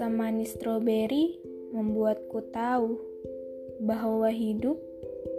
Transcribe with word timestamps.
Rasa 0.00 0.16
manis 0.16 0.56
stroberi 0.56 1.36
membuatku 1.76 2.40
tahu 2.56 2.96
bahwa 3.84 4.32
hidup 4.32 4.80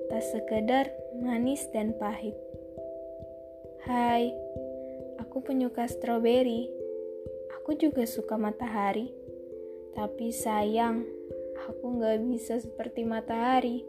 tak 0.05 0.21
sekedar 0.21 0.85
manis 1.17 1.65
dan 1.73 1.97
pahit. 1.97 2.37
Hai, 3.81 4.29
aku 5.17 5.41
penyuka 5.41 5.89
stroberi. 5.89 6.69
Aku 7.57 7.73
juga 7.73 8.05
suka 8.05 8.37
matahari. 8.37 9.09
Tapi 9.97 10.29
sayang, 10.29 11.09
aku 11.65 11.97
gak 11.97 12.21
bisa 12.21 12.61
seperti 12.61 13.01
matahari. 13.01 13.81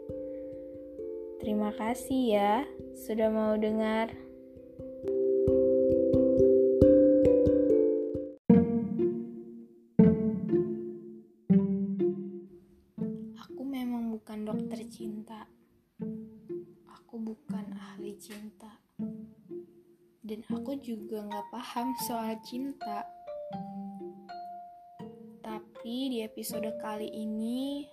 Terima 1.37 1.69
kasih 1.77 2.21
ya 2.33 2.65
sudah 2.97 3.29
mau 3.29 3.53
dengar. 3.61 4.22
Bukan 17.43 17.75
ahli 17.75 18.15
cinta. 18.15 18.71
Dan 20.23 20.39
aku 20.47 20.79
juga 20.79 21.27
gak 21.27 21.47
paham 21.51 21.91
soal 22.07 22.39
cinta. 22.47 23.03
Tapi 25.43 26.15
di 26.15 26.23
episode 26.23 26.71
kali 26.79 27.11
ini, 27.11 27.83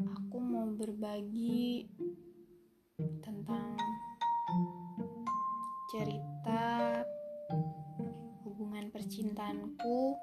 aku 0.00 0.40
mau 0.40 0.72
berbagi 0.72 1.84
tentang 3.20 3.76
cerita 5.92 7.04
hubungan 8.48 8.88
percintaanku 8.88 10.16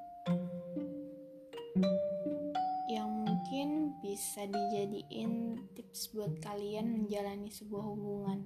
bisa 4.40 4.56
dijadiin 4.56 5.60
tips 5.76 6.16
buat 6.16 6.32
kalian 6.40 7.04
menjalani 7.04 7.52
sebuah 7.52 7.84
hubungan. 7.92 8.40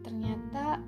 Ternyata 0.00 0.80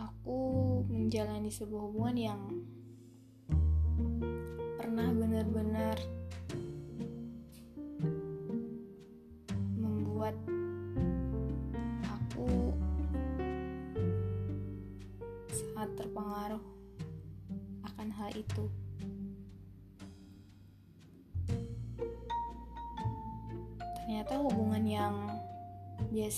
aku 0.00 0.40
menjalani 0.88 1.52
sebuah 1.52 1.92
hubungan 1.92 2.16
yang 2.16 2.42
pernah 4.80 5.12
benar-benar 5.12 6.21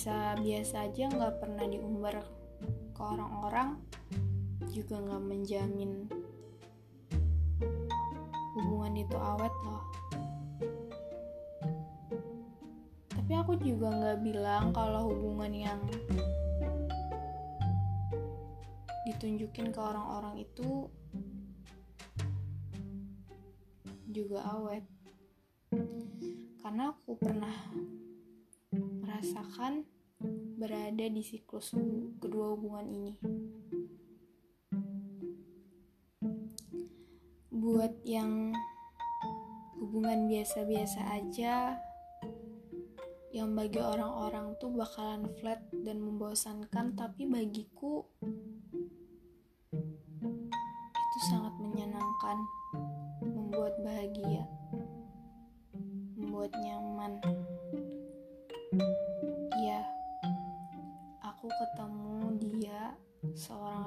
biasa-biasa 0.05 0.85
aja 0.85 1.09
nggak 1.09 1.41
pernah 1.41 1.65
diumbar 1.65 2.21
ke 2.93 3.01
orang-orang 3.01 3.81
juga 4.69 5.01
nggak 5.01 5.25
menjamin 5.33 6.05
hubungan 8.53 9.01
itu 9.01 9.17
awet 9.17 9.55
loh. 9.65 9.85
Tapi 13.17 13.33
aku 13.33 13.57
juga 13.65 13.97
nggak 13.97 14.21
bilang 14.21 14.77
kalau 14.77 15.09
hubungan 15.09 15.57
yang 15.57 15.81
ditunjukin 19.09 19.73
ke 19.73 19.81
orang-orang 19.81 20.45
itu 20.45 20.85
juga 24.13 24.45
awet 24.53 24.85
karena 26.61 26.93
aku 26.93 27.17
pernah 27.17 27.57
merasakan 29.01 29.94
berada 30.55 31.07
di 31.11 31.23
siklus 31.23 31.75
kedua 32.23 32.55
hubungan 32.55 32.87
ini. 32.91 33.15
Buat 37.55 38.03
yang 38.07 38.55
hubungan 39.83 40.31
biasa-biasa 40.31 41.01
aja 41.19 41.79
yang 43.35 43.51
bagi 43.59 43.83
orang-orang 43.83 44.55
tuh 44.63 44.71
bakalan 44.71 45.27
flat 45.43 45.59
dan 45.83 45.99
membosankan 45.99 46.95
tapi 46.95 47.27
bagiku 47.27 48.07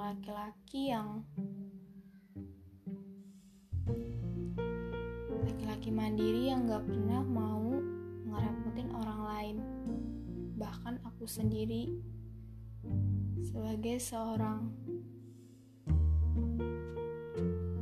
laki-laki 0.08 0.88
yang 0.88 1.20
laki-laki 5.44 5.92
mandiri 5.92 6.48
yang 6.48 6.64
gak 6.64 6.80
pernah 6.88 7.20
mau 7.28 7.76
ngerepotin 8.24 8.88
orang 8.96 9.20
lain. 9.28 9.56
Bahkan 10.56 11.04
aku 11.04 11.28
sendiri 11.28 11.92
sebagai 13.44 14.00
seorang 14.00 14.72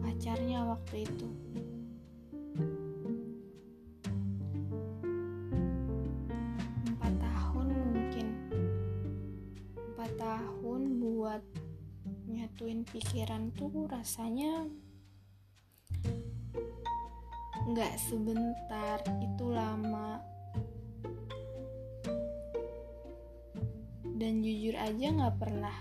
pacarnya 0.02 0.66
waktu 0.66 1.06
itu 1.06 1.45
pikiran 12.94 13.50
tuh 13.58 13.90
rasanya 13.90 14.66
nggak 17.66 17.94
sebentar 17.98 19.02
itu 19.18 19.46
lama. 19.50 20.22
Dan 24.16 24.40
jujur 24.40 24.78
aja 24.78 25.06
nggak 25.12 25.36
pernah 25.36 25.76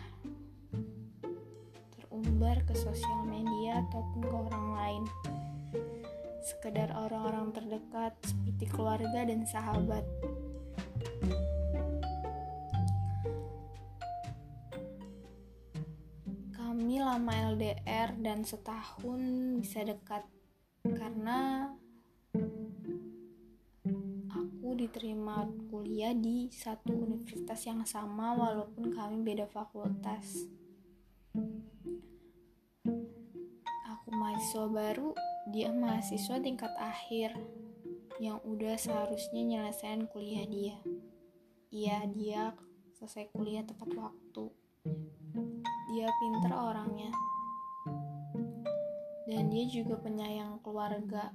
terumbar 1.95 2.65
ke 2.65 2.73
sosial 2.73 3.23
media 3.29 3.85
ataupun 3.85 4.21
ke 4.25 4.35
orang 4.49 4.67
lain. 4.75 5.03
Sekedar 6.41 6.91
orang-orang 6.93 7.53
terdekat 7.53 8.17
seperti 8.25 8.65
keluarga 8.69 9.23
dan 9.25 9.45
sahabat 9.45 10.03
lama 17.15 17.55
LDR 17.55 18.11
dan 18.19 18.43
setahun 18.43 19.23
bisa 19.55 19.87
dekat 19.87 20.27
karena 20.83 21.71
aku 24.27 24.75
diterima 24.75 25.47
kuliah 25.71 26.11
di 26.11 26.51
satu 26.51 26.91
universitas 26.91 27.71
yang 27.71 27.87
sama 27.87 28.35
walaupun 28.35 28.91
kami 28.91 29.23
beda 29.23 29.47
fakultas. 29.47 30.43
Aku 33.95 34.11
mahasiswa 34.11 34.67
baru, 34.67 35.15
dia 35.55 35.71
mahasiswa 35.71 36.35
tingkat 36.43 36.75
akhir 36.75 37.31
yang 38.19 38.43
udah 38.43 38.75
seharusnya 38.75 39.39
nyelesain 39.39 40.03
kuliah 40.11 40.43
dia. 40.51 40.75
Iya, 41.71 42.11
dia 42.11 42.51
selesai 42.99 43.31
kuliah 43.31 43.63
tepat 43.63 43.95
waktu. 43.95 44.51
Dia 45.95 46.11
pinter 46.19 46.51
orangnya. 46.51 47.07
Dan 49.31 49.47
dia 49.47 49.63
juga 49.63 49.95
penyayang 49.95 50.59
keluarga. 50.59 51.31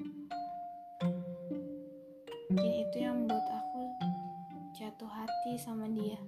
Mungkin 2.52 2.72
itu 2.84 2.96
yang 3.00 3.24
membuat 3.24 3.48
aku 3.48 3.88
jatuh 4.76 5.08
hati 5.08 5.56
sama 5.56 5.88
dia. 5.88 6.20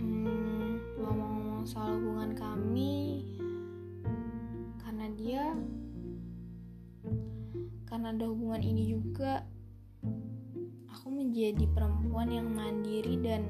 Hmm, 0.00 0.80
ngomong-ngomong 1.04 1.68
soal 1.68 2.00
hubungan 2.00 2.32
kami 2.32 3.28
karena 4.80 5.12
dia 5.20 5.52
karena 7.84 8.08
ada 8.16 8.24
hubungan 8.24 8.64
ini 8.64 8.88
juga 8.88 9.44
menjadi 11.34 11.66
perempuan 11.74 12.30
yang 12.30 12.46
mandiri 12.46 13.18
dan 13.18 13.42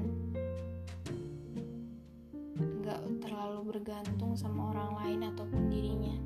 nggak 2.57 2.97
terlalu 3.21 3.61
bergantung 3.77 4.33
sama 4.33 4.73
orang 4.73 4.91
lain 5.05 5.29
ataupun 5.29 5.69
dirinya. 5.69 6.17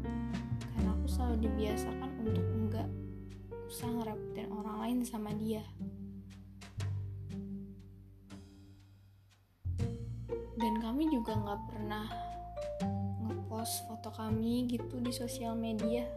Karena 0.71 0.95
aku 0.95 1.11
selalu 1.11 1.35
dibiasakan 1.51 2.11
untuk 2.23 2.47
enggak 2.55 2.87
usah 3.67 3.91
ngerepotin 3.91 4.47
orang 4.55 4.77
lain 4.87 4.99
sama 5.03 5.35
dia. 5.35 5.59
Dan 10.55 10.79
kami 10.79 11.11
juga 11.11 11.35
nggak 11.35 11.61
pernah 11.67 12.07
ngepost 13.19 13.83
foto 13.83 14.15
kami 14.15 14.63
gitu 14.71 15.03
di 15.03 15.11
sosial 15.11 15.59
media 15.59 16.07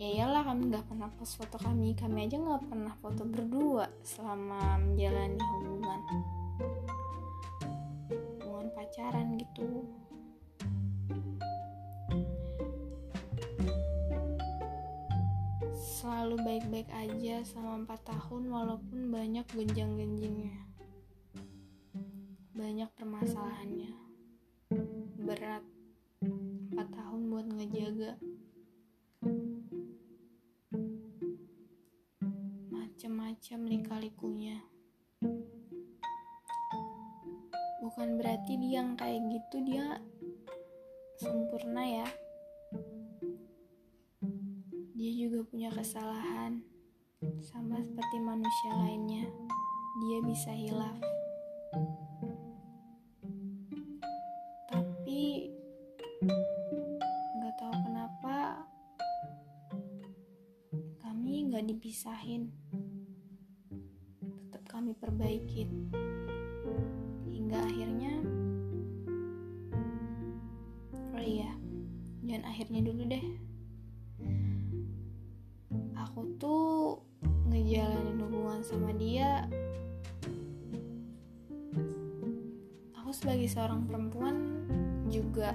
ya 0.00 0.08
iyalah 0.08 0.48
kami 0.48 0.72
nggak 0.72 0.88
pernah 0.88 1.12
post 1.12 1.36
foto 1.36 1.60
kami. 1.60 1.92
Kami 1.92 2.24
aja 2.24 2.40
nggak 2.40 2.72
pernah 2.72 2.96
foto 3.04 3.28
berdua 3.28 3.84
selama 4.00 4.80
menjalani 4.80 5.36
hubungan. 5.36 6.00
Hubungan 8.40 8.68
pacaran 8.72 9.36
gitu. 9.36 9.84
Selalu 16.00 16.40
baik-baik 16.48 16.88
aja 16.96 17.44
selama 17.44 17.84
empat 17.84 18.00
tahun 18.08 18.48
walaupun 18.48 19.12
banyak 19.12 19.44
gonjang-ganjingnya 19.52 20.70
banyak 22.56 22.88
permasalahannya. 22.96 23.92
Berat. 25.20 25.64
Empat 26.72 26.88
tahun 26.92 27.20
buat 27.32 27.46
ngejaga 27.52 28.16
macam-macam 33.50 33.66
lika-likunya 33.82 34.62
bukan 37.82 38.14
berarti 38.14 38.54
dia 38.62 38.78
yang 38.78 38.94
kayak 38.94 39.26
gitu 39.26 39.66
dia 39.66 39.98
sempurna 41.18 41.82
ya. 41.82 42.06
Dia 44.94 45.10
juga 45.18 45.42
punya 45.50 45.66
kesalahan 45.74 46.62
sama 47.42 47.82
seperti 47.82 48.22
manusia 48.22 48.70
lainnya. 48.86 49.26
Dia 49.98 50.18
bisa 50.30 50.54
hilaf. 50.54 50.94
Nggak 61.50 61.66
dipisahin 61.66 62.46
tetap 62.46 62.46
kami 62.46 62.59
perbaikin 65.50 65.90
hingga 67.26 67.58
akhirnya 67.58 68.14
oh 71.10 71.24
iya 71.26 71.50
dan 72.22 72.46
akhirnya 72.46 72.86
dulu 72.86 73.02
deh. 73.10 73.26
Aku 75.98 76.22
tuh 76.38 77.02
ngejalanin 77.50 78.22
hubungan 78.22 78.62
sama 78.62 78.94
dia. 78.94 79.50
Aku 83.02 83.10
sebagai 83.10 83.50
seorang 83.50 83.90
perempuan 83.90 84.62
juga 85.10 85.50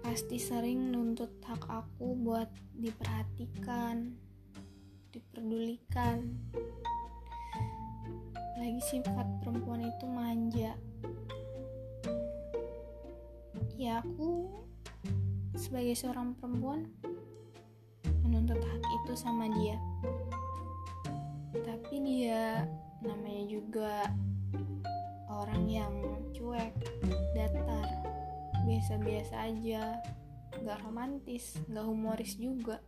pasti 0.00 0.40
sering 0.40 0.96
nuntut 0.96 1.36
hak 1.44 1.68
aku 1.68 2.16
buat 2.16 2.48
diperhatikan, 2.72 4.16
diperdulikan. 5.42 6.22
Lagi 8.62 8.80
sifat 8.94 9.26
perempuan 9.42 9.82
itu 9.82 10.06
manja. 10.06 10.78
Ya 13.74 13.98
aku 13.98 14.46
sebagai 15.58 15.98
seorang 15.98 16.38
perempuan 16.38 16.86
menuntut 18.22 18.62
hak 18.62 18.82
itu 19.02 19.12
sama 19.18 19.50
dia. 19.58 19.74
Tapi 21.66 21.94
dia 22.06 22.62
namanya 23.02 23.44
juga 23.50 24.06
orang 25.26 25.66
yang 25.66 25.94
cuek, 26.30 26.70
datar 27.34 27.90
biasa-biasa 28.62 29.50
aja 29.50 29.98
gak 30.62 30.78
romantis 30.86 31.58
gak 31.66 31.82
humoris 31.82 32.38
juga 32.38 32.78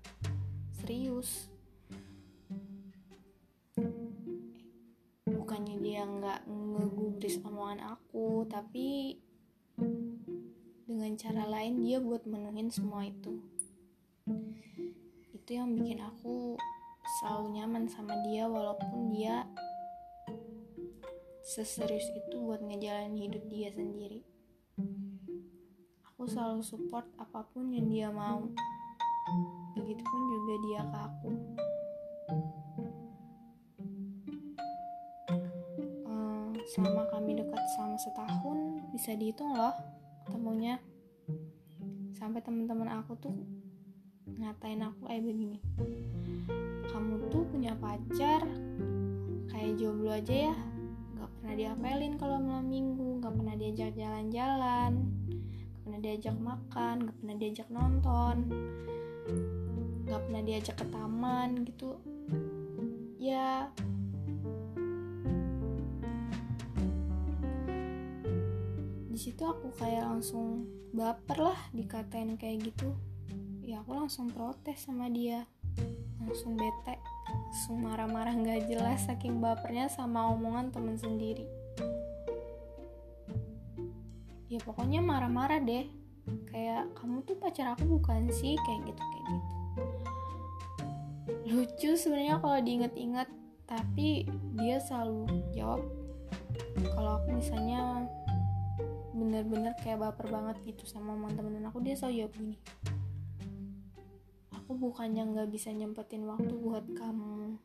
serius 0.79 1.51
dia 6.05 6.13
nggak 6.21 6.41
ngegubris 6.45 7.41
omongan 7.49 7.97
aku 7.97 8.45
tapi 8.45 9.17
dengan 10.85 11.17
cara 11.17 11.49
lain 11.49 11.81
dia 11.81 11.97
buat 11.97 12.29
menuhin 12.29 12.69
semua 12.69 13.09
itu. 13.09 13.41
Itu 15.33 15.51
yang 15.57 15.73
bikin 15.73 16.05
aku 16.05 16.61
selalu 17.09 17.57
nyaman 17.57 17.89
sama 17.89 18.21
dia 18.29 18.45
walaupun 18.45 19.17
dia 19.17 19.49
seserius 21.41 22.05
itu 22.13 22.37
buat 22.37 22.61
ngejalanin 22.61 23.25
hidup 23.25 23.49
dia 23.49 23.73
sendiri. 23.73 24.21
Aku 26.13 26.29
selalu 26.29 26.61
support 26.61 27.09
apa 27.17 27.49
pun 27.49 27.73
yang 27.73 27.89
dia 27.89 28.13
mau. 28.13 28.45
Begitupun 29.73 30.21
juga 30.29 30.55
dia 30.69 30.81
ke 30.85 30.99
aku 31.01 31.31
selama 36.65 37.05
kami 37.13 37.37
dekat 37.37 37.61
selama 37.77 37.97
setahun 38.01 38.59
bisa 38.93 39.13
dihitung 39.13 39.53
loh 39.53 39.75
ketemunya. 40.25 40.81
Sampai 42.17 42.41
teman-teman 42.41 42.89
aku 42.89 43.19
tuh 43.21 43.37
ngatain 44.25 44.81
aku 44.81 45.05
kayak 45.05 45.23
begini 45.23 45.59
kamu 46.95 47.27
tuh 47.29 47.43
punya 47.51 47.75
pacar 47.75 48.47
kayak 49.51 49.75
jomblo 49.77 50.15
aja 50.15 50.51
ya. 50.51 50.57
Gak 51.19 51.31
pernah 51.41 51.55
diapelin 51.59 52.15
kalau 52.21 52.39
malam 52.39 52.71
minggu 52.71 53.19
gak 53.19 53.35
pernah 53.35 53.55
diajak 53.59 53.91
jalan-jalan 53.99 54.93
pernah 55.85 56.01
diajak 56.01 56.37
makan 56.41 56.95
gak 57.05 57.17
pernah 57.21 57.37
diajak 57.37 57.69
nonton 57.69 58.37
gak 60.07 60.21
pernah 60.25 60.43
diajak 60.45 60.77
ke 60.81 60.87
taman 60.89 61.51
gitu. 61.67 61.99
Ya 63.19 63.69
di 69.15 69.31
situ 69.31 69.47
aku 69.47 69.71
kayak 69.79 70.11
langsung 70.11 70.67
baper 70.91 71.39
lah 71.39 71.61
dikatain 71.71 72.35
kayak 72.35 72.67
gitu. 72.67 72.91
Ya 73.63 73.79
aku 73.79 73.95
langsung 73.95 74.27
protes 74.27 74.91
sama 74.91 75.07
dia. 75.07 75.47
Langsung 76.19 76.59
bete 76.59 76.99
langsung 77.31 77.79
marah-marah 77.87 78.35
nggak 78.35 78.67
jelas 78.67 79.07
saking 79.07 79.39
bapernya 79.39 79.87
sama 79.87 80.35
omongan 80.35 80.75
temen 80.75 80.99
sendiri. 80.99 81.47
Ya 84.51 84.59
pokoknya 84.67 84.99
marah-marah 84.99 85.63
deh. 85.63 85.87
Kayak 86.51 86.91
kamu 86.99 87.23
tuh 87.23 87.39
pacar 87.39 87.79
aku 87.79 87.87
bukan 87.87 88.27
sih? 88.35 88.59
Kayak 88.67 88.81
gitu 88.91 89.03
kayak 89.07 89.27
gitu. 89.31 89.55
Lucu 91.55 91.91
sebenarnya 91.95 92.43
kalau 92.43 92.59
diinget-inget 92.59 93.31
tapi 93.71 94.27
dia 94.59 94.83
selalu 94.83 95.31
jawab 95.55 95.87
kalau 96.99 97.23
aku 97.23 97.39
misalnya 97.39 98.11
bener-bener 99.15 99.73
kayak 99.79 100.03
baper 100.03 100.27
banget 100.27 100.59
gitu 100.67 100.85
sama 100.91 101.15
temen-temen 101.15 101.71
aku. 101.71 101.79
Dia 101.81 101.95
selalu 101.95 102.27
jawab 102.27 102.35
gini 102.35 102.57
aku 104.65 104.81
bukannya 104.81 105.29
nggak 105.29 105.53
bisa 105.53 105.69
nyempetin 105.77 106.25
waktu 106.25 106.57
buat 106.57 106.89
kamu. 106.97 107.61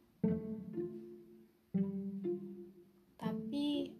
Tapi 3.15 3.95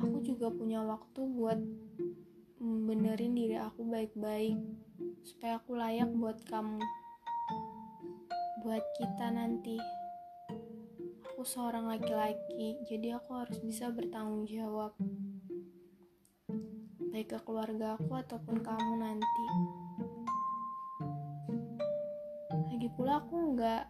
aku 0.00 0.24
juga 0.24 0.48
punya 0.48 0.80
waktu 0.80 1.20
buat 1.20 1.60
benerin 2.64 3.36
diri 3.36 3.60
aku 3.60 3.84
baik-baik 3.84 4.56
supaya 5.20 5.60
aku 5.60 5.76
layak 5.76 6.08
buat 6.16 6.40
kamu 6.48 6.80
buat 8.64 8.84
kita 8.96 9.28
nanti. 9.28 9.76
Aku 11.28 11.44
seorang 11.44 11.92
laki-laki 11.92 12.80
jadi 12.88 13.20
aku 13.20 13.36
harus 13.36 13.60
bisa 13.60 13.92
bertanggung 13.92 14.48
jawab 14.48 14.96
baik 17.14 17.30
ke 17.30 17.38
keluarga 17.46 17.94
aku 17.94 18.10
ataupun 18.10 18.58
kamu 18.58 18.92
nanti. 18.98 19.46
Lagi 22.50 22.90
pula 22.90 23.22
aku 23.22 23.54
nggak 23.54 23.86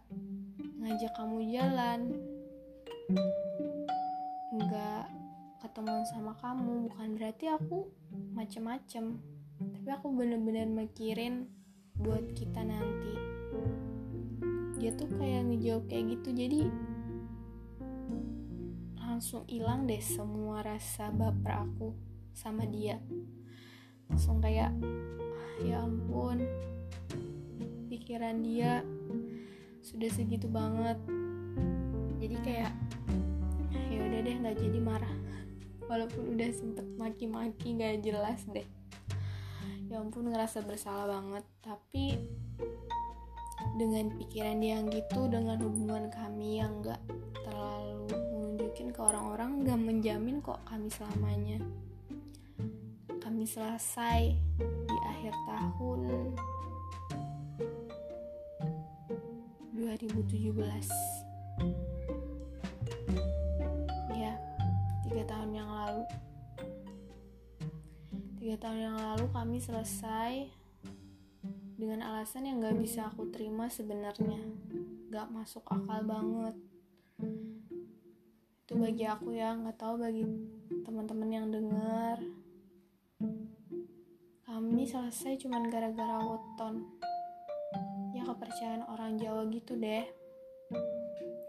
ngajak 0.85 1.13
kamu 1.17 1.41
jalan. 1.57 2.01
Nggak 4.53 5.09
ketemuan 5.57 6.05
sama 6.13 6.37
kamu 6.37 6.93
bukan 6.93 7.17
berarti 7.17 7.49
aku 7.49 7.89
macem-macem. 8.37 9.17
Tapi 9.57 9.89
aku 9.89 10.13
bener-bener 10.13 10.69
mikirin 10.69 11.49
buat 11.97 12.29
kita 12.37 12.61
nanti. 12.61 13.17
Dia 14.77 14.93
tuh 15.01 15.09
kayak 15.17 15.49
ngejawab 15.49 15.89
kayak 15.89 16.21
gitu 16.21 16.29
jadi 16.29 16.69
langsung 19.01 19.49
hilang 19.49 19.89
deh 19.89 20.05
semua 20.05 20.61
rasa 20.61 21.09
baper 21.09 21.57
aku 21.65 22.14
sama 22.35 22.67
dia. 22.67 22.99
Langsung 24.11 24.43
kayak 24.43 24.75
ah, 24.83 25.55
ya 25.63 25.81
ampun 25.87 26.43
pikiran 27.89 28.43
dia 28.43 28.83
sudah 29.81 30.11
segitu 30.11 30.51
banget. 30.51 30.99
Jadi 32.19 32.37
kayak 32.43 32.73
ya 33.89 34.01
udah 34.03 34.21
deh 34.21 34.37
nggak 34.43 34.59
jadi 34.59 34.79
marah. 34.83 35.15
Walaupun 35.91 36.35
udah 36.35 36.51
sempet 36.53 36.87
maki-maki 36.99 37.79
nggak 37.79 38.03
jelas 38.03 38.43
deh. 38.51 38.67
Ya 39.89 40.03
ampun 40.03 40.29
ngerasa 40.29 40.67
bersalah 40.67 41.07
banget. 41.07 41.45
Tapi 41.63 42.19
dengan 43.75 44.11
pikiran 44.15 44.63
dia 44.63 44.79
yang 44.79 44.87
gitu 44.91 45.27
dengan 45.27 45.59
hubungan 45.59 46.07
kami 46.13 46.63
yang 46.63 46.79
gak 46.85 47.01
terlalu 47.43 48.07
menunjukin 48.31 48.95
ke 48.95 49.01
orang-orang 49.03 49.67
gak 49.67 49.81
menjamin 49.81 50.39
kok 50.39 50.63
kami 50.69 50.87
selamanya 50.91 51.59
selesai 53.45 54.33
di 54.61 54.97
akhir 55.05 55.37
tahun 55.45 56.01
2017 59.77 60.49
ya 64.17 64.35
tiga 65.05 65.23
tahun 65.29 65.51
yang 65.53 65.69
lalu. 65.69 66.05
Tiga 68.41 68.57
tahun 68.61 68.79
yang 68.81 68.97
lalu 68.97 69.27
kami 69.29 69.61
selesai 69.61 70.49
dengan 71.77 72.01
alasan 72.01 72.49
yang 72.49 72.65
gak 72.65 72.81
bisa 72.81 73.13
aku 73.13 73.29
terima 73.29 73.69
sebenarnya. 73.69 74.41
Gak 75.13 75.29
masuk 75.29 75.65
akal 75.69 76.01
banget. 76.01 76.57
Itu 78.65 78.81
bagi 78.81 79.05
aku 79.05 79.37
ya 79.37 79.53
nggak 79.53 79.77
tahu 79.77 80.01
bagi 80.01 80.25
teman-teman 80.89 81.29
yang 81.29 81.47
dengar 81.53 82.17
kami 84.55 84.87
selesai 84.87 85.35
cuman 85.43 85.67
gara-gara 85.67 86.15
weton. 86.23 86.87
Ya 88.15 88.23
kepercayaan 88.23 88.87
orang 88.87 89.19
Jawa 89.19 89.51
gitu 89.51 89.75
deh. 89.75 90.07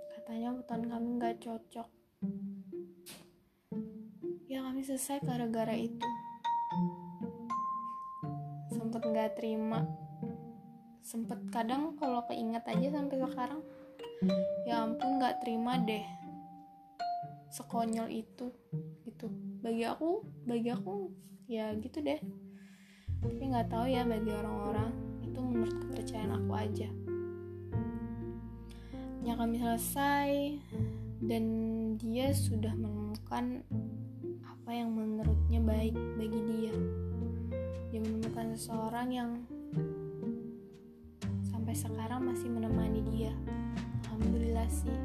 Katanya 0.10 0.58
weton 0.58 0.90
kami 0.90 1.22
nggak 1.22 1.38
cocok. 1.38 1.86
Ya 4.50 4.66
kami 4.66 4.82
selesai 4.82 5.22
gara-gara 5.22 5.78
itu. 5.78 6.10
Sempet 8.74 9.06
nggak 9.06 9.38
terima. 9.38 9.86
Sempet 11.06 11.46
kadang 11.54 11.94
kalau 12.02 12.26
keinget 12.26 12.66
aja 12.66 12.90
sampai 12.90 13.22
sekarang 13.22 13.62
ya 14.66 14.82
ampun 14.82 15.22
nggak 15.22 15.46
terima 15.46 15.78
deh. 15.78 16.02
Sekonyol 17.54 18.10
itu 18.10 18.50
gitu. 19.06 19.30
Bagi 19.62 19.86
aku 19.86 20.26
bagi 20.50 20.74
aku 20.74 21.14
ya 21.46 21.70
gitu 21.78 22.02
deh 22.02 22.45
tapi 23.22 23.44
nggak 23.52 23.70
tahu 23.70 23.86
ya 23.88 24.02
bagi 24.04 24.32
orang-orang 24.32 24.92
itu 25.22 25.40
menurut 25.40 25.76
kepercayaan 25.84 26.34
aku 26.36 26.52
aja. 26.56 26.90
Ya 29.26 29.34
kami 29.34 29.58
selesai 29.58 30.32
dan 31.26 31.44
dia 31.98 32.30
sudah 32.36 32.72
menemukan 32.78 33.66
apa 34.46 34.72
yang 34.74 34.94
menurutnya 34.94 35.60
baik 35.62 35.98
bagi 36.18 36.42
dia. 36.46 36.76
Dia 37.90 38.00
menemukan 38.02 38.54
seseorang 38.54 39.08
yang 39.10 39.32
sampai 41.46 41.74
sekarang 41.74 42.26
masih 42.30 42.50
menemani 42.50 43.02
dia. 43.14 43.34
Alhamdulillah 44.06 44.70
sih 44.70 44.96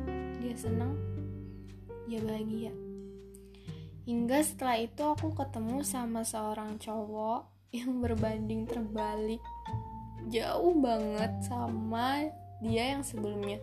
dia 0.44 0.56
senang 0.56 0.96
dia 2.04 2.20
bahagia. 2.20 2.74
Hingga 4.04 4.42
setelah 4.42 4.76
itu 4.80 5.02
aku 5.06 5.32
ketemu 5.36 5.86
sama 5.86 6.26
seorang 6.26 6.80
cowok 6.82 7.59
yang 7.70 8.02
berbanding 8.02 8.66
terbalik 8.66 9.38
jauh 10.26 10.74
banget 10.78 11.32
sama 11.46 12.28
dia 12.60 12.98
yang 12.98 13.02
sebelumnya. 13.06 13.62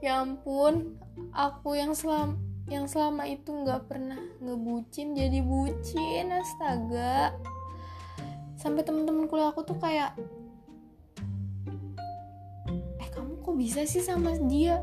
Ya 0.00 0.24
ampun 0.24 0.96
aku 1.34 1.76
yang 1.76 1.92
selama 1.92 2.40
yang 2.70 2.86
selama 2.86 3.26
itu 3.26 3.50
nggak 3.50 3.90
pernah 3.90 4.22
ngebucin 4.38 5.18
jadi 5.18 5.42
bucin 5.42 6.30
astaga. 6.30 7.34
Sampai 8.56 8.86
temen-temen 8.86 9.26
kuliah 9.26 9.50
aku 9.50 9.66
tuh 9.66 9.76
kayak 9.76 10.14
eh 13.02 13.08
kamu 13.12 13.42
kok 13.42 13.56
bisa 13.58 13.82
sih 13.84 14.00
sama 14.00 14.38
dia? 14.46 14.78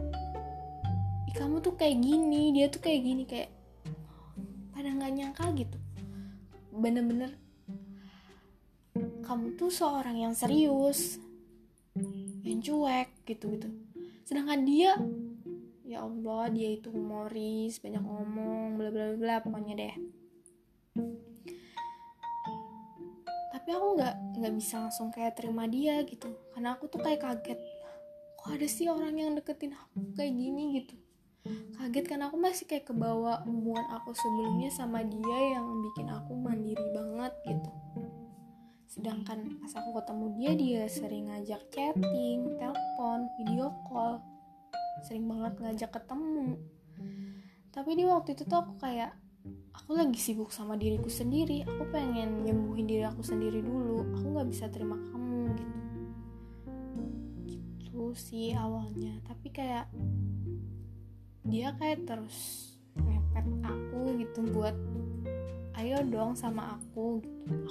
Eh, 1.32 1.34
kamu 1.34 1.64
tuh 1.64 1.80
kayak 1.80 1.98
gini 2.04 2.52
dia 2.52 2.68
tuh 2.68 2.84
kayak 2.84 3.02
gini 3.02 3.24
kayak 3.24 3.50
pada 4.76 4.92
nggak 4.92 5.14
nyangka 5.16 5.46
gitu. 5.56 5.78
Bener-bener 6.76 7.47
kamu 9.26 9.60
tuh 9.60 9.72
seorang 9.72 10.18
yang 10.18 10.34
serius 10.34 11.20
yang 12.48 12.64
cuek 12.64 13.10
gitu 13.28 13.52
gitu. 13.58 13.68
Sedangkan 14.24 14.64
dia 14.64 14.96
ya 15.88 16.04
Allah 16.04 16.52
dia 16.52 16.76
itu 16.76 16.92
humoris 16.92 17.80
banyak 17.80 18.04
ngomong 18.04 18.76
bla 18.80 18.90
bla 18.92 19.06
bla 19.16 19.36
pokoknya 19.44 19.74
deh. 19.76 19.96
Tapi 23.52 23.70
aku 23.74 23.88
nggak 24.00 24.16
nggak 24.40 24.54
bisa 24.56 24.76
langsung 24.88 25.12
kayak 25.12 25.36
terima 25.36 25.68
dia 25.68 26.04
gitu. 26.08 26.32
Karena 26.56 26.76
aku 26.76 26.88
tuh 26.88 27.04
kayak 27.04 27.24
kaget. 27.24 27.60
Kok 28.38 28.50
ada 28.54 28.68
sih 28.68 28.88
orang 28.88 29.16
yang 29.18 29.36
deketin 29.36 29.76
aku 29.76 30.16
kayak 30.16 30.34
gini 30.36 30.64
gitu? 30.84 30.96
Kaget 31.80 32.06
karena 32.12 32.28
aku 32.28 32.38
masih 32.40 32.68
kayak 32.68 32.92
kebawa 32.92 33.44
hubungan 33.48 33.88
aku 33.96 34.12
sebelumnya 34.12 34.68
sama 34.68 35.00
dia 35.04 35.40
yang 35.56 35.64
bikin 35.80 36.12
aku 36.12 36.36
mandiri 36.36 36.84
banget 36.92 37.32
gitu 37.48 37.72
sedangkan 38.98 39.62
pas 39.62 39.78
aku 39.78 40.02
ketemu 40.02 40.26
dia 40.34 40.52
dia 40.58 40.84
sering 40.90 41.30
ngajak 41.30 41.62
chatting 41.70 42.58
telepon 42.58 43.30
video 43.38 43.70
call. 43.86 44.18
Sering 45.06 45.30
banget 45.30 45.54
ngajak 45.62 45.92
ketemu. 45.94 46.58
Tapi 47.70 47.94
di 47.94 48.04
waktu 48.10 48.34
itu 48.34 48.42
tuh 48.50 48.58
aku 48.66 48.74
kayak 48.82 49.14
aku 49.70 49.94
lagi 49.94 50.18
sibuk 50.18 50.50
sama 50.50 50.74
diriku 50.74 51.14
sendiri. 51.14 51.62
Aku 51.62 51.86
pengen 51.94 52.42
nyembuhin 52.42 52.90
diri 52.90 53.06
aku 53.06 53.22
sendiri 53.22 53.62
dulu. 53.62 54.02
Aku 54.18 54.34
nggak 54.34 54.50
bisa 54.50 54.66
terima 54.74 54.98
kamu 54.98 55.54
gitu. 55.54 55.78
Gitu 57.78 58.04
sih 58.18 58.58
awalnya. 58.58 59.14
Tapi 59.30 59.54
kayak 59.54 59.94
dia 61.46 61.70
kayak 61.78 62.10
terus 62.10 62.74
mepet 62.98 63.46
aku 63.62 64.18
gitu 64.26 64.42
buat 64.50 64.74
ayo 65.78 66.02
dong 66.10 66.34
sama 66.34 66.74
aku. 66.82 67.22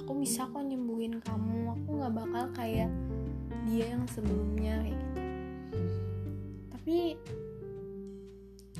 Aku 0.03 0.11
bisa 0.15 0.47
kok 0.47 0.63
nyembuhin 0.63 1.19
kamu. 1.19 1.75
Aku 1.75 1.87
nggak 1.99 2.13
bakal 2.15 2.43
kayak 2.55 2.89
dia 3.67 3.91
yang 3.91 4.07
sebelumnya 4.07 4.79
kayak 4.79 4.95
gitu. 4.95 5.21
Tapi 6.71 6.97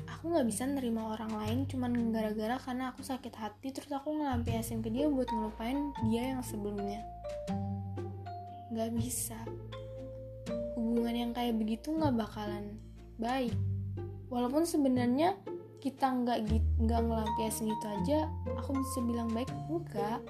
aku 0.08 0.24
nggak 0.32 0.48
bisa 0.48 0.64
nerima 0.64 1.12
orang 1.12 1.32
lain 1.36 1.58
cuman 1.68 1.92
gara-gara 2.08 2.56
karena 2.56 2.90
aku 2.90 3.04
sakit 3.04 3.34
hati 3.36 3.68
terus 3.70 3.92
aku 3.92 4.16
ngelampiasin 4.16 4.80
ke 4.80 4.88
dia 4.88 5.06
buat 5.12 5.28
ngelupain 5.28 5.92
dia 6.08 6.32
yang 6.32 6.40
sebelumnya. 6.40 7.04
Nggak 8.72 8.90
bisa. 8.96 9.36
Hubungan 10.72 11.28
yang 11.28 11.32
kayak 11.36 11.52
begitu 11.60 11.92
nggak 11.92 12.16
bakalan 12.16 12.80
baik. 13.20 13.52
Walaupun 14.32 14.64
sebenarnya 14.64 15.36
kita 15.78 16.10
nggak 16.10 16.38
gitu 16.50 16.68
nggak 16.82 17.00
ngelampiasin 17.06 17.70
itu 17.70 17.86
aja 17.86 18.18
aku 18.58 18.74
bisa 18.82 18.98
bilang 19.06 19.30
baik? 19.30 19.50
Enggak. 19.70 20.20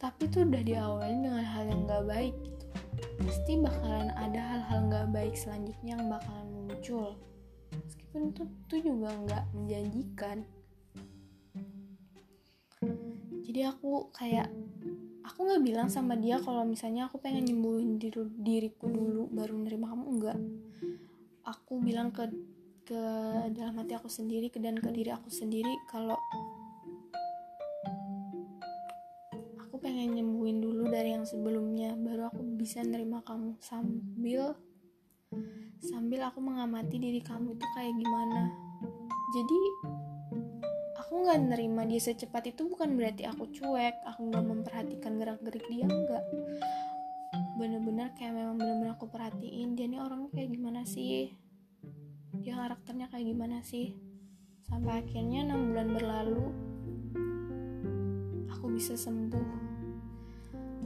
Tapi 0.00 0.22
tuh 0.32 0.48
udah 0.48 0.62
diawali 0.64 1.16
dengan 1.20 1.44
hal 1.44 1.64
yang 1.68 1.84
nggak 1.84 2.04
baik 2.08 2.34
gitu. 2.42 2.64
Pasti 3.22 3.52
bakalan 3.60 4.10
ada 4.18 4.40
hal-hal 4.40 4.80
nggak 4.88 5.06
baik 5.14 5.34
selanjutnya 5.36 5.94
yang 5.94 6.08
bakalan 6.10 6.48
muncul. 6.50 7.14
Meskipun 7.72 8.20
itu 8.32 8.42
tuh 8.66 8.80
juga 8.80 9.08
nggak 9.14 9.44
menjanjikan. 9.54 10.38
Jadi 13.46 13.60
aku 13.68 14.08
kayak 14.16 14.48
aku 15.22 15.38
nggak 15.44 15.62
bilang 15.62 15.88
sama 15.92 16.16
dia 16.16 16.40
kalau 16.40 16.64
misalnya 16.64 17.06
aku 17.06 17.20
pengen 17.20 17.46
nyembuhin 17.46 18.00
diri, 18.00 18.24
diriku 18.40 18.88
dulu 18.88 19.28
baru 19.28 19.54
nerima 19.60 19.92
kamu 19.92 20.04
enggak. 20.08 20.38
Aku 21.46 21.78
bilang 21.78 22.10
ke 22.10 22.32
ke 22.82 23.02
dalam 23.54 23.74
hati 23.78 23.94
aku 23.94 24.10
sendiri 24.10 24.50
ke 24.50 24.58
dan 24.58 24.78
ke 24.78 24.90
diri 24.90 25.14
aku 25.14 25.30
sendiri 25.30 25.70
kalau 25.86 26.18
aku 29.62 29.78
pengen 29.78 30.18
nyembuhin 30.18 30.58
dulu 30.58 30.90
dari 30.90 31.14
yang 31.14 31.22
sebelumnya 31.22 31.94
baru 31.94 32.28
aku 32.28 32.42
bisa 32.58 32.82
nerima 32.82 33.22
kamu. 33.22 33.54
Sambil 33.62 34.58
sambil 35.82 36.20
aku 36.26 36.42
mengamati 36.42 36.98
diri 36.98 37.22
kamu 37.22 37.54
itu 37.54 37.66
kayak 37.78 37.94
gimana. 37.96 38.50
Jadi 39.32 39.60
aku 41.12 41.28
nggak 41.28 41.40
nerima 41.44 41.84
dia 41.84 42.00
secepat 42.00 42.56
itu 42.56 42.64
bukan 42.64 42.96
berarti 42.96 43.28
aku 43.28 43.44
cuek 43.52 44.00
aku 44.08 44.32
nggak 44.32 44.44
memperhatikan 44.48 45.20
gerak 45.20 45.44
gerik 45.44 45.60
dia 45.68 45.84
enggak 45.84 46.24
bener-bener 47.60 48.08
kayak 48.16 48.32
memang 48.32 48.56
bener-bener 48.56 48.96
aku 48.96 49.12
perhatiin 49.12 49.76
dia 49.76 49.92
nih 49.92 50.00
orangnya 50.00 50.32
kayak 50.32 50.56
gimana 50.56 50.88
sih 50.88 51.36
dia 52.40 52.56
karakternya 52.56 53.12
kayak 53.12 53.28
gimana 53.28 53.60
sih? 53.60 53.92
Sampai 54.64 55.04
akhirnya 55.04 55.44
enam 55.44 55.68
bulan 55.68 55.88
berlalu 55.92 56.46
aku 58.48 58.72
bisa 58.72 58.96
sembuh. 58.96 59.60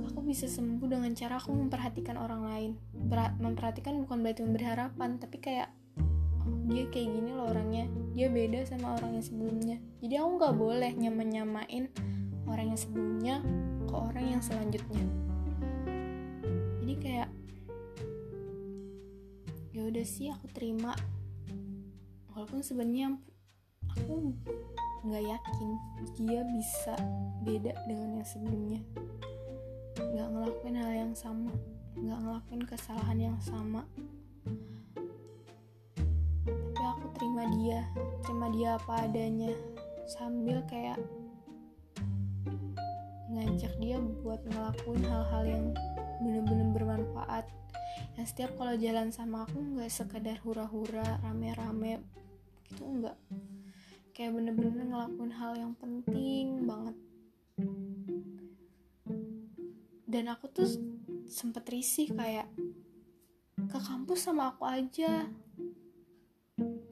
Aku 0.06 0.22
bisa 0.22 0.48
sembuh 0.50 0.86
dengan 0.90 1.12
cara 1.14 1.38
aku 1.38 1.54
memperhatikan 1.54 2.18
orang 2.18 2.42
lain. 2.46 2.72
Memperhatikan 3.38 4.00
bukan 4.02 4.26
berarti 4.26 4.42
memberi 4.42 4.66
harapan 4.66 5.20
tapi 5.22 5.38
kayak 5.38 5.70
oh, 6.42 6.56
dia 6.66 6.88
kayak 6.90 7.14
gini 7.14 7.30
loh 7.30 7.52
orangnya. 7.52 7.86
Dia 8.16 8.26
beda 8.26 8.66
sama 8.66 8.98
orang 8.98 9.20
yang 9.20 9.26
sebelumnya. 9.26 9.76
Jadi 10.02 10.14
aku 10.18 10.30
nggak 10.40 10.54
boleh 10.56 10.90
nyaman 10.98 11.28
nyamain 11.30 11.84
orang 12.50 12.74
yang 12.74 12.80
sebelumnya 12.80 13.36
ke 13.86 13.94
orang 13.94 14.24
yang 14.34 14.42
selanjutnya. 14.42 15.04
Jadi 16.82 16.94
kayak 16.98 17.28
ya 19.76 19.82
udah 19.84 20.06
sih 20.06 20.32
aku 20.32 20.48
terima 20.48 20.96
walaupun 22.46 22.62
sebenarnya 22.62 23.10
aku 23.90 24.30
nggak 25.02 25.24
yakin 25.34 25.70
dia 26.14 26.46
bisa 26.46 26.94
beda 27.42 27.74
dengan 27.90 28.22
yang 28.22 28.28
sebelumnya. 28.30 28.80
Nggak 29.98 30.28
ngelakuin 30.30 30.78
hal 30.78 30.92
yang 30.94 31.14
sama 31.18 31.50
nggak 31.98 32.20
ngelakuin 32.22 32.62
kesalahan 32.70 33.18
yang 33.18 33.38
sama. 33.42 33.82
Tapi 36.46 36.82
aku 36.86 37.06
terima 37.18 37.50
dia 37.58 37.82
terima 38.22 38.46
dia 38.54 38.78
apa 38.78 38.94
adanya. 39.10 39.50
Sambil 40.06 40.62
kayak 40.70 41.02
ngajak 43.26 43.74
dia 43.82 43.98
buat 44.22 44.38
ngelakuin 44.46 45.02
hal-hal 45.02 45.42
yang 45.50 45.66
bener-bener 46.22 46.70
bermanfaat. 46.70 47.50
Yang 48.14 48.26
setiap 48.30 48.54
kalau 48.54 48.78
jalan 48.78 49.10
sama 49.10 49.50
aku 49.50 49.58
nggak 49.58 49.90
sekedar 49.90 50.38
hura-hura 50.46 51.18
rame-rame 51.26 52.06
gitu 52.66 52.82
enggak. 52.82 53.16
Kayak 54.10 54.34
bener-bener 54.34 54.84
ngelakuin 54.90 55.32
hal 55.34 55.52
yang 55.54 55.72
penting 55.78 56.66
banget. 56.66 56.96
Dan 60.06 60.24
aku 60.32 60.48
tuh 60.50 60.68
sempet 61.26 61.66
risih 61.68 62.10
kayak 62.14 62.48
ke 63.56 63.78
kampus 63.78 64.26
sama 64.26 64.54
aku 64.54 64.64
aja. 64.64 65.28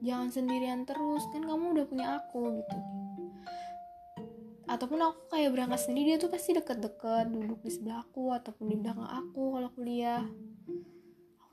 Jangan 0.05 0.29
sendirian 0.29 0.85
terus 0.85 1.25
kan 1.33 1.41
kamu 1.41 1.77
udah 1.77 1.85
punya 1.89 2.07
aku 2.21 2.61
gitu. 2.61 2.77
Ataupun 4.65 4.99
aku 5.01 5.29
kayak 5.33 5.53
berangkat 5.53 5.81
sendiri 5.81 6.13
dia 6.13 6.21
tuh 6.21 6.29
pasti 6.29 6.53
deket-deket 6.53 7.31
duduk 7.33 7.61
di 7.65 7.71
sebelah 7.73 8.05
aku 8.05 8.33
ataupun 8.33 8.65
di 8.69 8.77
belakang 8.77 9.09
aku 9.09 9.57
kalau 9.57 9.69
kuliah 9.73 10.25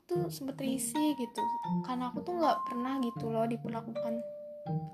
tuh 0.07 0.27
sempet 0.29 0.59
risih 0.59 1.15
gitu. 1.15 1.41
Karena 1.87 2.11
aku 2.11 2.23
tuh 2.23 2.35
nggak 2.35 2.57
pernah 2.67 2.99
gitu 3.03 3.31
loh 3.31 3.47
diperlakukan. 3.47 4.13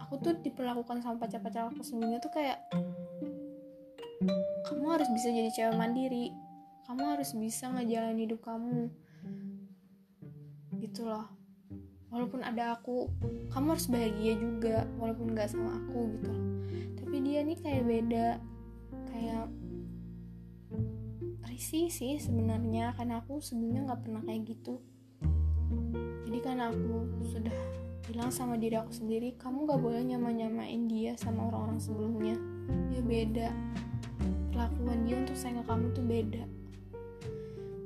Aku 0.08 0.18
tuh 0.22 0.38
diperlakukan 0.42 1.06
sama 1.06 1.22
pacar-pacar 1.22 1.70
aku 1.70 1.86
sebelumnya 1.86 2.18
tuh 2.18 2.34
kayak 2.34 2.58
kamu 4.66 4.86
harus 4.90 5.10
bisa 5.14 5.28
jadi 5.30 5.50
cewek 5.54 5.76
mandiri. 5.78 6.34
Kamu 6.90 7.04
harus 7.06 7.38
bisa 7.38 7.70
ngejalanin 7.70 8.26
hidup 8.26 8.42
kamu. 8.42 8.90
Gitu 10.82 11.06
loh. 11.06 11.30
Walaupun 12.10 12.42
ada 12.42 12.74
aku 12.74 13.06
kamu 13.54 13.78
harus 13.78 13.86
bahagia 13.86 14.34
juga 14.34 14.90
walaupun 14.98 15.38
gak 15.38 15.54
sama 15.54 15.78
aku 15.78 16.10
gitu 16.18 16.30
loh. 16.34 16.46
Tapi 16.98 17.16
dia 17.22 17.46
nih 17.46 17.58
kayak 17.62 17.84
beda 17.86 18.28
kayak 19.14 19.46
risih 21.46 21.94
sih 21.94 22.18
sebenarnya. 22.18 22.98
Karena 22.98 23.22
aku 23.22 23.38
sebelumnya 23.38 23.86
nggak 23.94 24.02
pernah 24.02 24.22
kayak 24.26 24.50
gitu 24.50 24.82
jadi 26.28 26.38
karena 26.44 26.74
aku 26.74 27.08
sudah 27.24 27.56
bilang 28.10 28.34
sama 28.34 28.58
diri 28.58 28.74
aku 28.74 28.90
sendiri 28.90 29.38
kamu 29.38 29.70
gak 29.70 29.82
boleh 29.86 30.02
nyama-nyamain 30.02 30.90
dia 30.90 31.14
sama 31.14 31.46
orang-orang 31.46 31.78
sebelumnya. 31.78 32.36
Dia 32.90 33.02
beda. 33.06 33.50
Perlakuan 34.50 35.06
dia 35.06 35.16
untuk 35.22 35.38
sayang 35.38 35.62
kamu 35.70 35.94
tuh 35.94 36.06
beda. 36.10 36.44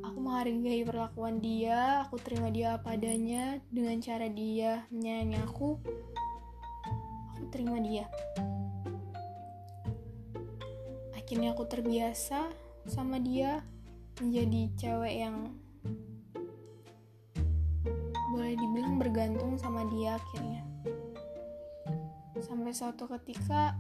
Aku 0.08 0.18
menghargai 0.24 0.88
perlakuan 0.88 1.44
dia 1.44 2.08
aku 2.08 2.16
terima 2.24 2.48
dia 2.48 2.80
apa 2.80 2.96
adanya 2.96 3.60
dengan 3.68 4.00
cara 4.00 4.32
dia 4.32 4.88
menyayangi 4.96 5.38
aku 5.44 5.76
aku 7.36 7.44
terima 7.52 7.84
dia. 7.84 8.08
Akhirnya 11.20 11.52
aku 11.52 11.68
terbiasa 11.68 12.48
sama 12.88 13.20
dia 13.20 13.64
menjadi 14.24 14.62
cewek 14.80 15.16
yang 15.20 15.52
boleh 18.34 18.58
dibilang 18.58 18.98
bergantung 18.98 19.54
sama 19.62 19.86
dia 19.94 20.18
akhirnya. 20.18 20.66
Sampai 22.42 22.74
suatu 22.74 23.06
ketika 23.06 23.78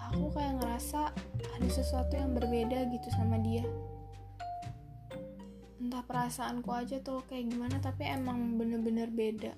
aku 0.00 0.32
kayak 0.32 0.56
ngerasa 0.64 1.12
ada 1.60 1.68
sesuatu 1.68 2.16
yang 2.16 2.32
berbeda 2.32 2.88
gitu 2.88 3.08
sama 3.12 3.36
dia. 3.44 3.68
Entah 5.76 6.00
perasaanku 6.08 6.72
aja 6.72 7.04
tuh 7.04 7.20
kayak 7.28 7.52
gimana 7.52 7.76
tapi 7.84 8.08
emang 8.08 8.56
bener-bener 8.56 9.12
beda. 9.12 9.52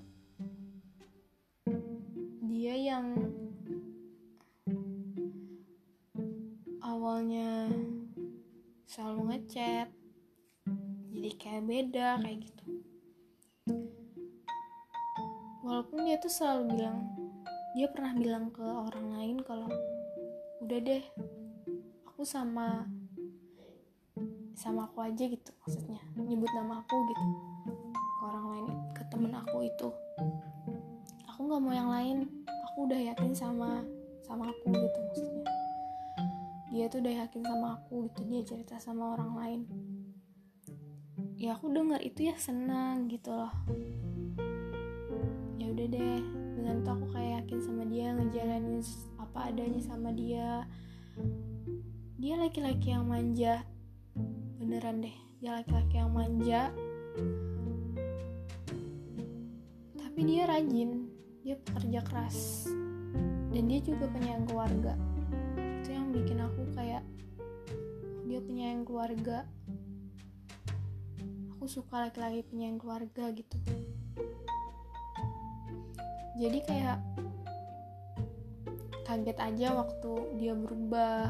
Dia 2.43 2.75
yang 2.75 3.07
awalnya 6.83 7.71
selalu 8.83 9.31
ngechat 9.31 9.87
jadi 11.15 11.31
kayak 11.39 11.63
beda 11.65 12.07
kayak 12.19 12.39
gitu 12.51 12.63
dia 16.13 16.21
tuh 16.21 16.29
selalu 16.29 16.77
bilang 16.77 17.09
dia 17.73 17.89
pernah 17.89 18.13
bilang 18.13 18.53
ke 18.53 18.61
orang 18.61 19.17
lain 19.17 19.37
kalau 19.41 19.65
udah 20.61 20.77
deh 20.77 21.01
aku 22.05 22.21
sama 22.21 22.85
sama 24.53 24.85
aku 24.85 25.01
aja 25.01 25.25
gitu 25.25 25.49
maksudnya 25.65 25.97
nyebut 26.13 26.53
nama 26.53 26.85
aku 26.85 26.93
gitu 27.09 27.25
ke 27.97 28.21
orang 28.29 28.45
lain 28.45 28.67
ke 28.93 29.01
temen 29.09 29.33
aku 29.33 29.65
itu. 29.65 29.89
Aku 31.33 31.49
nggak 31.49 31.61
mau 31.65 31.73
yang 31.73 31.89
lain 31.89 32.17
aku 32.45 32.85
udah 32.85 32.99
yakin 33.09 33.33
sama 33.33 33.81
sama 34.21 34.53
aku 34.53 34.69
gitu 34.69 34.99
maksudnya. 35.09 35.45
Dia 36.69 36.85
tuh 36.93 37.01
udah 37.01 37.25
yakin 37.25 37.41
sama 37.41 37.81
aku 37.81 38.05
gitu 38.13 38.21
dia 38.29 38.41
cerita 38.45 38.77
sama 38.77 39.17
orang 39.17 39.31
lain. 39.33 39.61
Ya 41.41 41.57
aku 41.57 41.73
dengar 41.73 42.05
itu 42.05 42.29
ya 42.29 42.37
senang 42.37 43.09
gitu 43.09 43.33
loh 43.33 43.49
udah 45.73 45.87
deh. 45.89 46.21
Dengan 46.53 46.85
tuh 46.85 46.93
aku 46.93 47.05
kayak 47.17 47.31
yakin 47.43 47.59
sama 47.65 47.83
dia 47.89 48.13
ngejalanin 48.13 48.85
apa 49.17 49.39
adanya 49.49 49.81
sama 49.81 50.13
dia. 50.13 50.69
Dia 52.21 52.37
laki-laki 52.37 52.93
yang 52.93 53.09
manja. 53.09 53.65
Beneran 54.61 55.01
deh 55.01 55.17
dia 55.41 55.57
laki-laki 55.57 55.97
yang 55.97 56.13
manja. 56.13 56.69
Tapi 59.97 60.19
dia 60.29 60.45
rajin 60.45 61.09
dia 61.41 61.57
pekerja 61.57 61.99
keras. 62.05 62.69
Dan 63.49 63.65
dia 63.65 63.81
juga 63.81 64.05
penyayang 64.13 64.45
keluarga. 64.45 64.93
Itu 65.81 65.89
yang 65.89 66.13
bikin 66.13 66.37
aku 66.37 66.69
kayak 66.77 67.01
dia 68.29 68.39
penyayang 68.45 68.85
keluarga. 68.85 69.49
Aku 71.57 71.65
suka 71.65 72.07
laki-laki 72.07 72.45
penyayang 72.45 72.77
keluarga 72.77 73.33
gitu 73.33 73.57
jadi 76.33 76.59
kayak 76.65 76.99
kaget 79.05 79.37
aja 79.37 79.67
waktu 79.77 80.13
dia 80.41 80.53
berubah. 80.57 81.29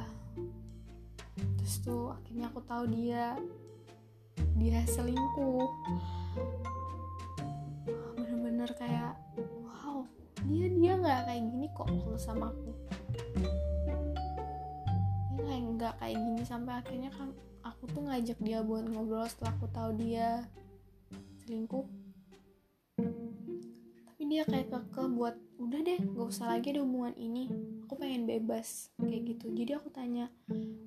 Terus 1.59 1.75
tuh 1.83 2.15
akhirnya 2.15 2.47
aku 2.47 2.63
tahu 2.63 2.87
dia 2.87 3.35
dia 4.55 4.79
selingkuh. 4.87 5.67
Bener-bener 8.15 8.71
kayak 8.79 9.19
wow 9.67 10.07
dia 10.47 10.71
dia 10.71 10.91
nggak 10.95 11.19
kayak 11.27 11.43
gini 11.51 11.67
kok 11.75 11.87
kalau 11.91 12.19
sama 12.19 12.47
aku. 12.55 12.71
Dia 15.35 15.43
kayak 15.43 15.63
nggak 15.75 15.93
kayak 15.99 16.17
gini 16.23 16.41
sampai 16.47 16.73
akhirnya 16.79 17.11
kan 17.11 17.35
aku 17.67 17.83
tuh 17.91 18.07
ngajak 18.07 18.39
dia 18.39 18.63
buat 18.63 18.87
ngobrol 18.87 19.27
setelah 19.27 19.51
aku 19.59 19.67
tahu 19.75 19.91
dia 19.99 20.47
selingkuh 21.43 21.83
dia 24.33 24.49
kayak 24.49 24.73
kekeh 24.73 25.13
buat 25.13 25.37
udah 25.61 25.79
deh 25.85 26.01
gak 26.09 26.25
usah 26.25 26.57
lagi 26.57 26.73
ada 26.73 26.81
hubungan 26.81 27.13
ini. 27.21 27.53
Aku 27.85 27.93
pengen 28.01 28.25
bebas 28.25 28.89
kayak 28.97 29.29
gitu. 29.29 29.53
Jadi 29.53 29.77
aku 29.77 29.93
tanya 29.93 30.25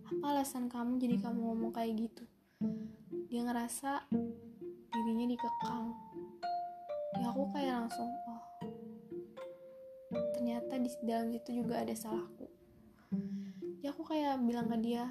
apa 0.03 0.35
alasan 0.35 0.67
kamu 0.67 0.99
jadi 0.99 1.23
kamu 1.23 1.55
ngomong 1.55 1.71
kayak 1.71 1.95
gitu? 1.95 2.27
Dia 3.31 3.47
ngerasa 3.47 4.11
dirinya 4.91 5.31
dikekang. 5.31 5.95
Ya 7.23 7.31
aku 7.31 7.47
kayak 7.55 7.87
langsung 7.87 8.11
oh 8.27 8.43
ternyata 10.35 10.83
di 10.83 10.91
dalam 11.07 11.31
situ 11.31 11.63
juga 11.63 11.87
ada 11.87 11.95
salahku. 11.95 12.51
Ya 13.79 13.95
aku 13.95 14.03
kayak 14.11 14.43
bilang 14.43 14.67
ke 14.67 14.75
dia 14.83 15.07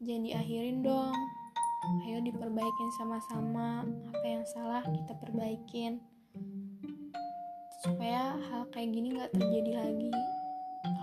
jangan 0.00 0.24
diakhirin 0.24 0.80
dong. 0.80 1.16
Ayo 2.08 2.24
diperbaikin 2.24 2.90
sama-sama. 2.96 3.84
Apa 3.84 4.24
yang 4.24 4.44
salah 4.48 4.80
kita 4.88 5.12
perbaikin 5.20 6.00
supaya 7.78 8.34
hal 8.50 8.66
kayak 8.74 8.90
gini 8.90 9.14
nggak 9.14 9.30
terjadi 9.30 9.72
lagi. 9.78 10.10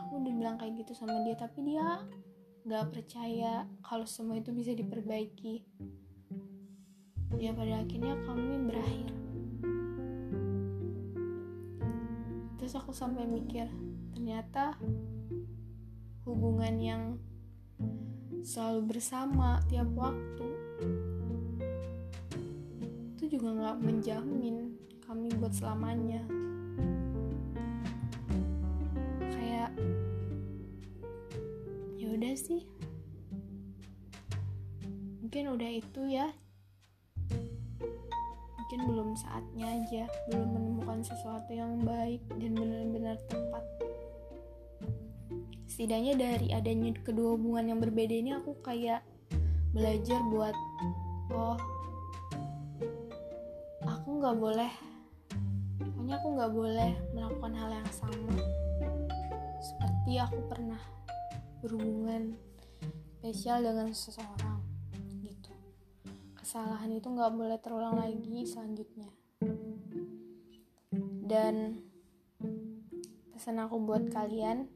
Aku 0.04 0.20
udah 0.20 0.34
bilang 0.36 0.56
kayak 0.60 0.76
gitu 0.84 0.92
sama 0.92 1.24
dia 1.24 1.36
tapi 1.40 1.64
dia 1.64 2.04
gak 2.66 2.98
percaya 2.98 3.70
kalau 3.86 4.04
semua 4.04 4.42
itu 4.42 4.52
bisa 4.52 4.76
diperbaiki. 4.76 5.64
Ya 7.40 7.56
pada 7.56 7.80
akhirnya 7.84 8.20
kami 8.28 8.60
berakhir. 8.68 9.12
Terus 12.60 12.74
aku 12.76 12.92
sampai 12.92 13.24
mikir 13.30 13.70
ternyata 14.12 14.76
hubungan 16.26 16.76
yang 16.82 17.04
selalu 18.42 18.98
bersama 18.98 19.62
tiap 19.70 19.88
waktu 19.94 20.48
itu 23.16 23.38
juga 23.38 23.54
nggak 23.54 23.78
menjamin 23.82 24.78
kami 25.06 25.30
buat 25.38 25.54
selamanya 25.54 26.26
kayak 29.66 29.72
ya 31.98 32.08
udah 32.14 32.34
sih. 32.38 32.62
Mungkin 35.24 35.44
udah 35.58 35.72
itu 35.74 36.02
ya. 36.06 36.28
Mungkin 38.62 38.80
belum 38.90 39.10
saatnya 39.14 39.66
aja 39.70 40.04
belum 40.30 40.50
menemukan 40.58 41.00
sesuatu 41.06 41.54
yang 41.54 41.82
baik 41.86 42.22
dan 42.42 42.52
benar-benar 42.58 43.18
tepat. 43.30 43.64
Setidaknya 45.70 46.14
dari 46.18 46.48
adanya 46.50 46.96
kedua 47.04 47.38
hubungan 47.38 47.76
yang 47.76 47.80
berbeda 47.82 48.16
ini 48.16 48.32
aku 48.38 48.58
kayak 48.64 49.06
belajar 49.76 50.18
buat 50.32 50.56
oh 51.36 51.60
aku 53.84 54.24
nggak 54.24 54.38
boleh 54.40 54.72
pokoknya 55.84 56.16
aku 56.16 56.28
nggak 56.32 56.54
boleh 56.56 56.92
melakukan 57.12 57.52
hal 57.60 57.70
yang 57.76 57.92
sama 57.92 58.40
seperti 59.66 60.22
aku 60.22 60.46
pernah 60.46 60.78
berhubungan 61.66 62.38
spesial 63.18 63.66
dengan 63.66 63.90
seseorang 63.90 64.62
gitu. 65.26 65.50
Kesalahan 66.38 66.94
itu 66.94 67.10
nggak 67.10 67.34
boleh 67.34 67.58
terulang 67.58 67.98
lagi 67.98 68.46
selanjutnya. 68.46 69.10
Dan 71.26 71.82
pesan 73.34 73.58
aku 73.58 73.82
buat 73.82 74.06
kalian 74.14 74.70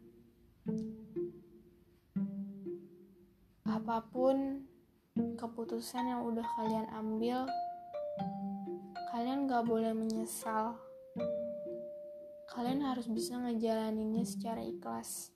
apa 3.70 4.02
pun 4.10 4.66
keputusan 5.14 6.10
yang 6.10 6.26
udah 6.26 6.46
kalian 6.58 6.90
ambil 6.98 7.46
kalian 9.14 9.46
gak 9.46 9.66
boleh 9.66 9.94
menyesal 9.94 10.78
kalian 12.54 12.82
harus 12.82 13.06
bisa 13.06 13.38
ngejalaninnya 13.38 14.26
secara 14.26 14.62
ikhlas. 14.66 15.30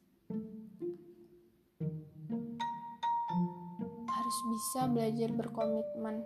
Harus 4.09 4.37
bisa 4.49 4.89
belajar 4.89 5.29
berkomitmen. 5.33 6.25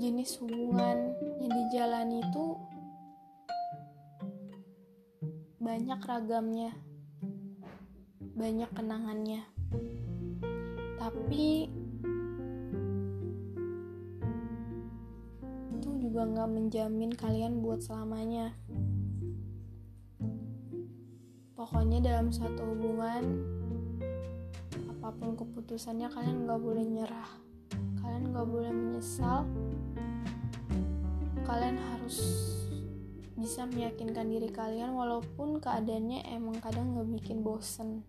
Jenis 0.00 0.36
hubungan 0.40 1.16
yang 1.40 1.52
dijalani 1.52 2.20
itu 2.20 2.46
banyak 5.60 6.00
ragamnya 6.04 6.72
banyak 8.34 8.66
kenangannya. 8.74 9.46
Tapi 10.98 11.70
juga 16.14 16.30
nggak 16.30 16.50
menjamin 16.54 17.10
kalian 17.10 17.58
buat 17.58 17.82
selamanya. 17.82 18.54
Pokoknya 21.58 21.98
dalam 22.06 22.30
satu 22.30 22.70
hubungan 22.70 23.42
apa 24.94 25.10
pun 25.10 25.34
keputusannya 25.34 26.06
kalian 26.14 26.46
nggak 26.46 26.62
boleh 26.62 26.86
nyerah. 26.86 27.30
Kalian 27.98 28.30
nggak 28.30 28.46
boleh 28.46 28.70
menyesal. 28.70 29.42
Kalian 31.42 31.82
harus 31.82 32.22
bisa 33.34 33.66
meyakinkan 33.66 34.30
diri 34.30 34.54
kalian 34.54 34.94
walaupun 34.94 35.58
keadaannya 35.58 36.30
emang 36.30 36.62
kadang 36.62 36.94
nggak 36.94 37.10
bikin 37.10 37.42
bosen. 37.42 38.06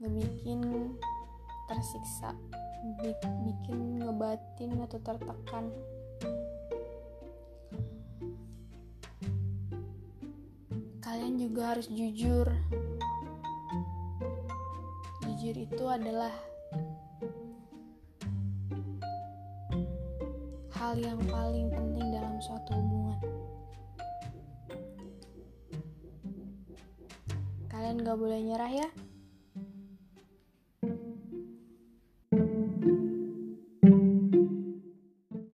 Ngebikin 0.00 0.96
tersiksa 1.68 2.32
bikin 3.44 4.00
ngebatin 4.00 4.80
atau 4.80 4.96
tertekan 5.04 5.68
kalian 11.14 11.38
juga 11.38 11.62
harus 11.70 11.86
jujur. 11.94 12.50
Jujur 15.22 15.54
itu 15.54 15.84
adalah 15.86 16.34
hal 20.74 20.98
yang 20.98 21.22
paling 21.30 21.70
penting 21.70 22.18
dalam 22.18 22.34
suatu 22.42 22.74
hubungan. 22.74 23.20
Kalian 27.70 28.02
gak 28.02 28.18
boleh 28.18 28.42
nyerah 28.42 28.74
ya 28.74 28.88